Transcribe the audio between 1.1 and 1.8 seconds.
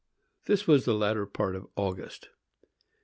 part of